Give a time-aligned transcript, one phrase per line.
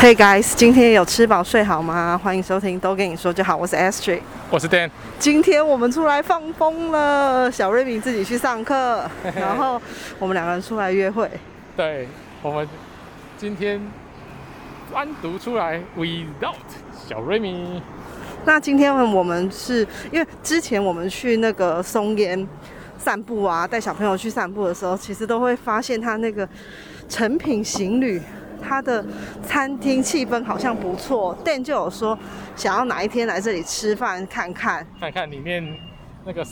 [0.00, 2.16] Hey guys，今天有吃饱睡好吗？
[2.22, 4.88] 欢迎收听都跟你说就好，我是 Astrid，我是 Dan。
[5.18, 9.82] 今天我们出来放风了，小瑞米自己去上课， 然后
[10.20, 11.28] 我们两个人出来约会。
[11.76, 12.06] 对，
[12.42, 12.68] 我们
[13.36, 13.80] 今天
[14.94, 16.54] 单独出来，without
[17.08, 17.82] 小瑞米。
[18.44, 22.46] 那今天我们是因为之前我们去那个松烟
[22.96, 26.48] 散步啊，带小朋友去散步的时候，其实都会发现他那个
[27.08, 28.22] 成品行旅。
[28.62, 29.04] 他的
[29.46, 32.18] 餐厅气氛好像不错，店就有说
[32.56, 35.76] 想要哪一天来这里吃饭看看，看看里面
[36.24, 36.44] 那个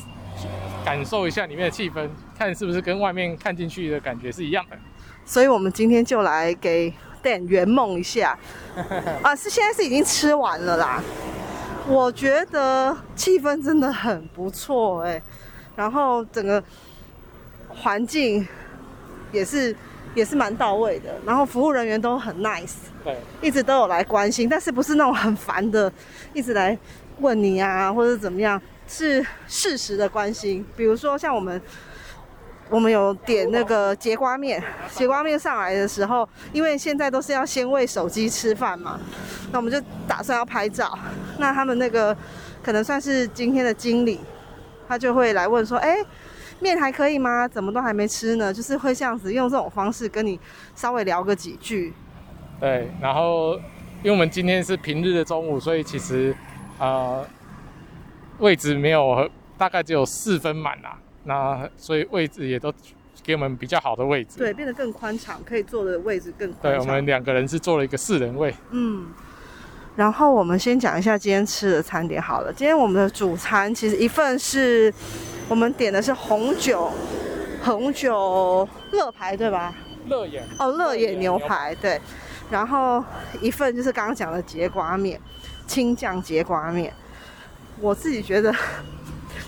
[0.84, 4.76] 感受一下里面的气氛，看是不是跟外面看进去的感觉是一样的。
[5.24, 6.92] 所以我们今天就来给
[7.22, 8.38] 店圆梦一下
[9.22, 9.34] 啊！
[9.34, 11.02] 是现在是已经吃完了啦。
[11.88, 15.20] 我觉得气氛真的很不错哎，
[15.74, 16.62] 然后整个
[17.68, 18.46] 环境
[19.32, 19.74] 也是。
[20.16, 22.72] 也是蛮到位的，然后服务人员都很 nice，
[23.04, 25.92] 对，一直都有来关心，但是不是那种很烦的，
[26.32, 26.76] 一直来
[27.20, 30.64] 问你啊，或者怎么样，是适时的关心。
[30.74, 31.60] 比如说像我们，
[32.70, 34.62] 我们有点那个节瓜面，
[34.94, 38.98] 节瓜面上来的时候，因为现在都是要先喂手机吃饭嘛，
[39.52, 40.98] 那我们就打算要拍照，
[41.36, 42.16] 那他们那个
[42.62, 44.18] 可能算是今天的经理，
[44.88, 45.98] 他就会来问说，哎。
[46.60, 47.46] 面还可以吗？
[47.46, 48.52] 怎么都还没吃呢？
[48.52, 50.40] 就是会这样子用这种方式跟你
[50.74, 51.92] 稍微聊个几句。
[52.58, 53.54] 对，然后
[54.02, 56.34] 因为我们今天是平日的中午，所以其实
[56.78, 57.22] 呃
[58.38, 60.98] 位置没有，大概只有四分满啦。
[61.24, 62.72] 那所以位置也都
[63.22, 64.38] 给我们比较好的位置。
[64.38, 66.72] 对，变得更宽敞，可以坐的位置更宽敞。
[66.72, 68.54] 对，我们两个人是坐了一个四人位。
[68.70, 69.06] 嗯。
[69.94, 72.52] 然后我们先讲一下今天吃的餐点好了。
[72.52, 74.92] 今天我们的主餐其实一份是。
[75.48, 76.90] 我们点的是红酒，
[77.62, 79.72] 红酒乐牌对吧？
[80.08, 82.00] 乐眼哦，乐眼牛排对。
[82.50, 83.02] 然后
[83.40, 85.20] 一份就是刚刚讲的节瓜面，
[85.66, 86.92] 青酱节瓜面。
[87.80, 88.54] 我自己觉得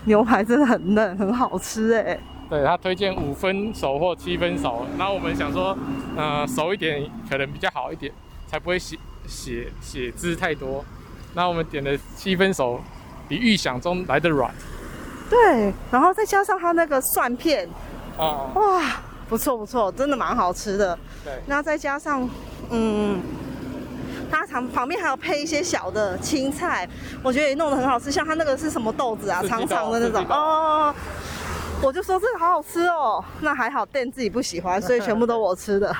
[0.04, 2.18] 牛排真的很嫩，很好吃哎。
[2.50, 5.76] 对，他推荐五分熟或七分熟，然后我们想说，
[6.16, 8.12] 呃，熟一点可能比较好一点，
[8.46, 10.84] 才不会血血血汁太多。
[11.34, 12.80] 那我们点的七分熟，
[13.28, 14.52] 比预想中来的软。
[15.30, 17.68] 对，然后再加上它那个蒜片，
[18.16, 18.82] 哦，哇，
[19.28, 20.98] 不错不错，真的蛮好吃的。
[21.24, 22.28] 对，然后再加上，
[22.70, 23.20] 嗯，
[24.30, 26.88] 它旁旁边还有配一些小的青菜，
[27.22, 28.10] 我觉得也弄得很好吃。
[28.10, 30.94] 像它那个是什么豆子啊，长长的那种哦，
[31.82, 33.22] 我就说这个好好吃哦。
[33.40, 35.94] 那还好店自己不喜欢， 所以全部都我吃的。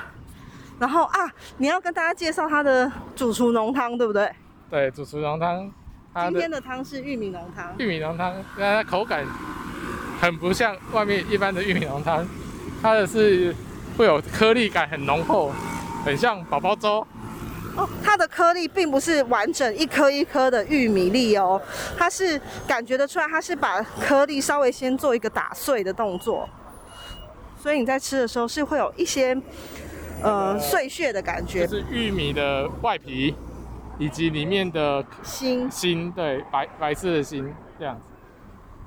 [0.79, 4.33] 然后啊，你要跟大家介绍它的主厨浓汤，对不对？
[4.71, 5.71] 对，主厨浓汤。
[6.15, 9.25] 今天的汤是玉米浓汤，玉米浓汤，它口感
[10.21, 12.27] 很不像外面一般的玉米浓汤，
[12.83, 13.55] 它的是
[13.97, 15.53] 会有颗粒感很浓厚，
[16.05, 17.07] 很像宝宝粥。
[17.77, 21.61] 哦，它的颗粒并不是完整一颗一颗的玉米粒哦，
[21.97, 26.49] 它是感觉得出来，它是把颗粒稍微先做一个打碎的动作，
[27.63, 29.41] 所以你在吃的时候是会有一些
[30.21, 31.65] 呃碎屑的感觉。
[31.65, 33.37] 就是玉米的外皮。
[33.99, 38.13] 以及里面的心心，对，白白色的心这样子，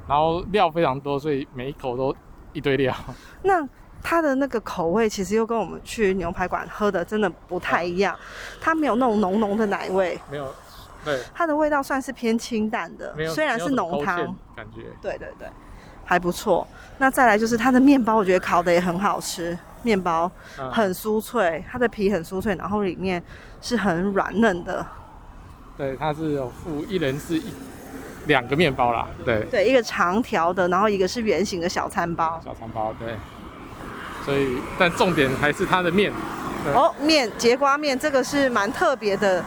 [0.07, 2.15] 然后料非常多，所以每一口都
[2.53, 2.95] 一堆料。
[3.43, 3.67] 那
[4.01, 8.17] 它的那个口味其实又跟我们去牛排馆喝的真的不太一样，
[8.59, 10.51] 它没有那种浓浓的奶味，没有，
[11.05, 15.47] 对，它的味道算是偏清淡的，虽然是浓汤，感觉，对对对，
[16.05, 16.67] 还不错。
[16.97, 20.31] 那再来就是它的面包，我觉得烤的也很好吃，面包
[20.71, 23.21] 很酥脆，它的皮很酥脆，然后里面
[23.61, 24.85] 是很软嫩的。
[25.81, 27.45] 对，它是有附一人是一
[28.27, 33.15] 两个面包啦，对，对，一个长条的，然后一个是圆形的小餐包，小餐包，对，
[34.23, 36.13] 所以但重点还是它的面。
[36.75, 39.43] 哦，面节瓜面这个是蛮特别的，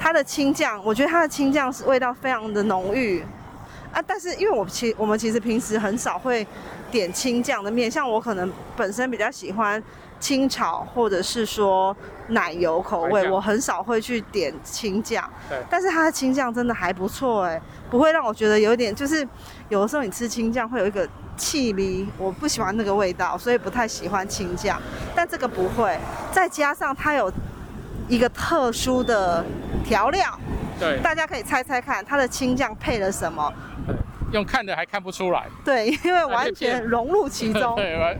[0.00, 3.22] 它的青酱，我觉得它的青酱是味道非常的浓郁。
[3.92, 6.44] 啊，但是因为我其我们其实平时很少会
[6.90, 9.80] 点青酱的面，像我可能本身比较喜欢。
[10.18, 11.96] 清炒或者是说
[12.28, 15.28] 奶油口味，我很少会去点青酱。
[15.48, 17.60] 对，但是它的青酱真的还不错哎，
[17.90, 19.26] 不会让我觉得有点就是
[19.68, 24.80] 有的时候你吃青酱会有一个气味，我不喜欢那个味道，所以不太喜欢青酱。
[25.14, 25.98] 但这个不会，
[26.32, 27.30] 再加上它有
[28.08, 29.44] 一个特殊的
[29.84, 30.38] 调料，
[30.80, 33.52] 对，大家可以猜猜看它的青酱配了什么？
[34.32, 35.46] 用看的还看不出来。
[35.64, 37.76] 对，因为完全融入其中。
[37.76, 38.16] 对，完。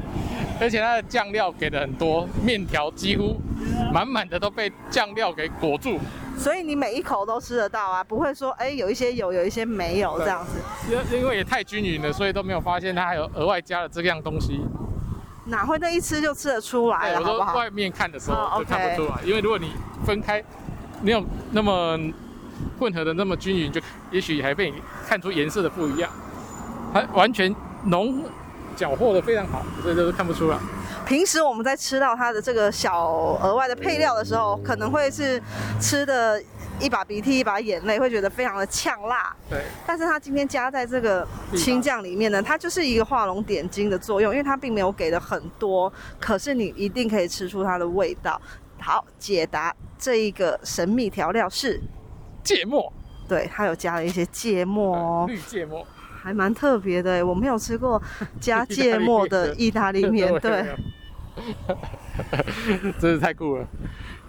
[0.60, 3.36] 而且它的酱料给的很多，面条几乎
[3.92, 5.98] 满满的都被酱料给裹住，
[6.38, 10.52] 所以你每一口都吃得到啊，不会说哎、欸、有一些有，有一些没有这样子。
[10.90, 14.60] 因因为也太均匀了，所以都没有发现它还有额外加了这样东西。
[15.46, 17.20] 哪会那一吃就吃得出来了？
[17.20, 19.70] 我说外面看的时候就看不出来，因为如果你
[20.04, 20.42] 分开
[21.02, 21.98] 没有那么
[22.78, 23.80] 混合的那么均匀，就
[24.10, 24.76] 也许还被你
[25.06, 26.10] 看出颜色的不一样。
[26.92, 27.54] 它完全
[27.84, 28.24] 浓
[28.76, 30.58] 搅和的非常好，所以就是看不出来。
[31.06, 33.08] 平时我们在吃到它的这个小
[33.42, 35.40] 额外的配料的时候，可能会是
[35.80, 36.42] 吃的
[36.80, 39.34] 一把鼻涕一把眼泪，会觉得非常的呛辣。
[39.48, 39.60] 对。
[39.86, 41.26] 但是它今天加在这个
[41.56, 48.40] 青酱里面呢，它就是一个画龙点睛的作用，因为它并没有给的很多，可是你一定可以吃出它的味道。
[48.80, 51.80] 好，解答这一个神秘调料是
[52.42, 52.92] 芥末。
[53.28, 55.86] 对，它有加了一些芥末哦，绿芥末。
[56.22, 58.02] 还蛮特别的，我没有吃过
[58.40, 60.66] 加芥末的意大利面， 对，
[62.98, 63.64] 真是太酷了。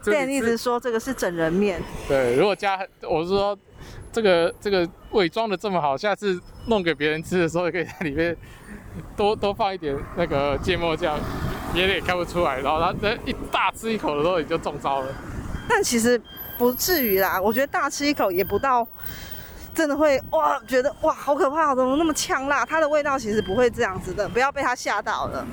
[0.04, 2.80] 店一直说这个是整人面，对，如果加，
[3.10, 3.58] 我是说
[4.12, 8.38] 这个这个伪装的这么好，下次弄给别人吃的时候，也可以在里面
[9.16, 11.20] 多多放一点那个芥末酱，
[11.74, 15.08] 别人也看不出来，然后他这一大吃一口的时候，你就中招了。
[15.68, 16.22] 但其实
[16.58, 18.88] 不至于啦，我觉得大吃一口也不到。
[19.74, 22.66] 真的会哇，觉得哇，好可怕，怎么那么呛辣？
[22.66, 25.46] 它的味道其实不会这样子的，不要被它吓到了。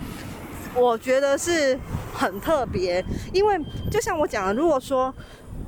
[0.74, 1.78] 我觉得是
[2.14, 3.04] 很特别，
[3.34, 3.60] 因为
[3.90, 5.12] 就像我讲的，如果说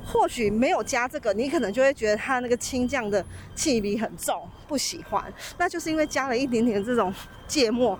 [0.03, 3.23] 或许没有加这个，你可能就会觉得它那个青酱的
[3.53, 5.23] 气味很重，不喜欢。
[5.59, 7.13] 那就是因为加了一点点这种
[7.47, 7.97] 芥末，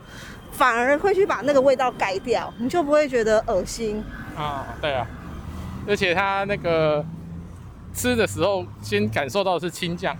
[0.51, 4.03] 反而会去把那个味道盖掉，你就不会觉得恶心
[4.35, 4.65] 啊。
[4.81, 5.05] 对啊，
[5.87, 7.05] 而且它那个
[7.93, 10.15] 吃的时候，先感受到的是青酱。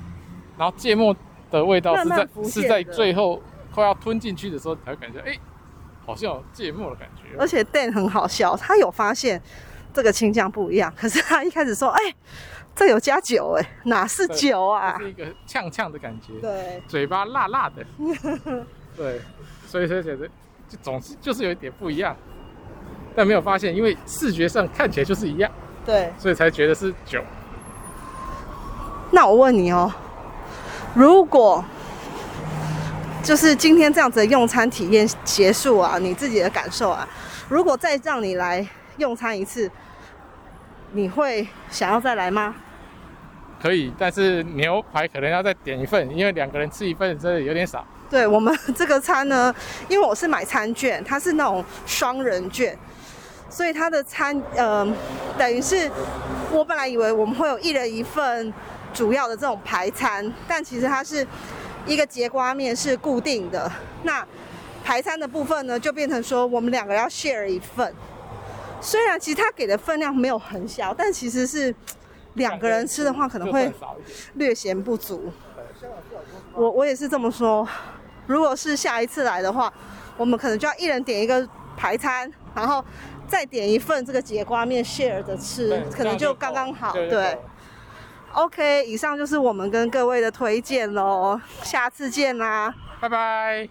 [0.57, 1.15] 然后芥末
[1.51, 3.39] 的味道是在是在最后
[3.71, 5.37] 快要吞进去的时候才会感觉，哎，
[6.03, 7.37] 好像有芥末的感觉。
[7.37, 9.39] 而且 Dan 很好笑，他有发现
[9.93, 12.01] 这个青酱不一样，可是他一开始说，哎，
[12.75, 14.97] 这有加酒，哎，哪是酒啊？
[14.99, 17.85] 是一个呛呛的感觉，对，嘴巴辣辣的，
[18.97, 19.21] 对，
[19.67, 20.27] 所以说觉得
[20.67, 22.17] 就总是就是有一点不一样，
[23.15, 25.51] 但没有发现，因为视觉上看起来就是一样，
[25.85, 27.23] 对，所以才觉得是酒。
[29.11, 29.93] 那我问你哦。
[30.93, 31.63] 如果
[33.23, 37.07] 就是今天这样子的用餐体验结束啊，你自己的感受啊，
[37.49, 38.67] 如果再让你来
[38.97, 39.69] 用餐一次，
[40.93, 42.55] 你会想要再来吗？
[43.61, 47.85] 可以，但是牛排可能要再点一份，因为两个人吃一份真的有点少。
[48.09, 49.53] 对，我们这个餐呢，
[49.89, 52.75] 因为我是买餐券，它是那种双人券，
[53.49, 54.93] 所以它的餐，嗯、呃，
[55.37, 55.91] 等于是
[56.51, 58.51] 我本来以为我们会有一人一份。
[58.97, 61.25] 主要的这种排餐，但其实它是
[61.85, 63.71] 一个节瓜面是固定的。
[64.01, 64.25] 那
[64.83, 67.93] 排餐的部分呢，就变成说我们两个要 share 一份。
[68.81, 71.73] 虽然其实它给的分量没有很小，但其实是
[72.33, 73.71] 两个人吃的话可能会
[74.33, 75.31] 略嫌不足。
[76.55, 77.67] 我我也是这么说。
[78.25, 79.71] 如果是下一次来的话，
[80.17, 81.47] 我们可能就要一人点一个
[81.77, 82.83] 排餐，然后
[83.27, 86.93] 再点一份这个节瓜面 share 着吃，可能就刚刚好。
[86.93, 87.37] 对。
[88.37, 93.67] OK，以上就是我们跟各位的推荐喽，下次见啦，拜拜。